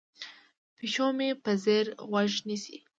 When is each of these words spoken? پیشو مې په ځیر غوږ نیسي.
پیشو 0.77 1.07
مې 1.17 1.29
په 1.43 1.51
ځیر 1.63 1.85
غوږ 2.09 2.31
نیسي. 2.47 2.77